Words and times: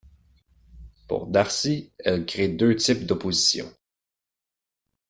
Pour 1.07 1.27
Darcy, 1.27 1.91
elle 1.99 2.25
crée 2.25 2.47
deux 2.47 2.75
types 2.75 3.05
d'opposition. 3.05 3.71